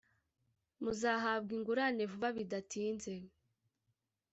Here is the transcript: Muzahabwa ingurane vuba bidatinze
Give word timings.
Muzahabwa 0.81 1.51
ingurane 1.57 2.03
vuba 2.11 2.29
bidatinze 2.37 3.13